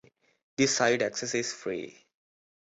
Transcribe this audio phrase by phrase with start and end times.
[0.57, 2.07] The site access is free.